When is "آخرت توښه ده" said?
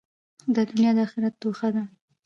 1.05-1.83